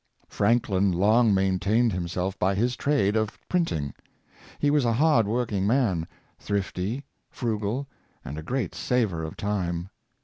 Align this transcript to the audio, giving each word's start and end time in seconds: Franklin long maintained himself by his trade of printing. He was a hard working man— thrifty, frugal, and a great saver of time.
Franklin 0.29 0.91
long 0.91 1.31
maintained 1.31 1.93
himself 1.93 2.39
by 2.39 2.55
his 2.55 2.75
trade 2.75 3.15
of 3.15 3.37
printing. 3.47 3.93
He 4.57 4.71
was 4.71 4.83
a 4.83 4.93
hard 4.93 5.27
working 5.27 5.67
man— 5.67 6.07
thrifty, 6.39 7.05
frugal, 7.29 7.85
and 8.25 8.35
a 8.39 8.41
great 8.41 8.73
saver 8.73 9.23
of 9.23 9.37
time. 9.37 9.91